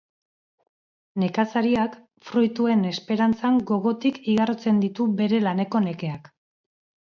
Nekazariak 1.23 1.97
fruituen 2.31 2.81
esperantzan 2.93 3.61
gogotik 3.75 4.19
igarotzen 4.35 4.83
ditu 4.89 5.11
bere 5.23 5.45
laneko 5.49 5.87
nekeak 5.89 6.31